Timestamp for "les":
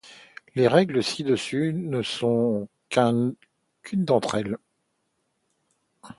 0.55-0.67